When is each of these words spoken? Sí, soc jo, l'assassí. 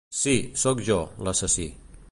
Sí, 0.19 0.33
soc 0.61 0.81
jo, 0.89 0.97
l'assassí. 1.29 1.69